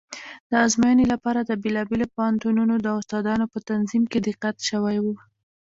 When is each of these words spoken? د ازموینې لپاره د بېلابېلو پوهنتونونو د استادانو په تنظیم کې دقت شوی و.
د 0.49 0.51
ازموینې 0.65 1.05
لپاره 1.13 1.39
د 1.43 1.51
بېلابېلو 1.63 2.11
پوهنتونونو 2.15 2.75
د 2.79 2.87
استادانو 2.99 3.45
په 3.53 3.59
تنظیم 3.69 4.03
کې 4.11 4.19
دقت 4.27 4.55
شوی 4.69 4.97
و. 5.01 5.05